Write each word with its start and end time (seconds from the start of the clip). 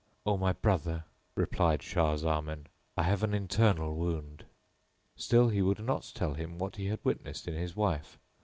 "O 0.25 0.35
my 0.35 0.51
brother," 0.51 1.05
replied 1.35 1.83
Shah 1.83 2.15
Zaman 2.15 2.65
"I 2.97 3.03
have 3.03 3.21
an 3.21 3.35
internal 3.35 3.93
wound:"[FN#6] 3.93 4.45
still 5.21 5.49
he 5.49 5.61
would 5.61 5.85
not 5.85 6.11
tell 6.15 6.33
him 6.33 6.57
what 6.57 6.77
he 6.77 6.87
had 6.87 7.01
witnessed 7.05 7.47
in 7.47 7.53
his 7.53 7.75
wife. 7.75 8.17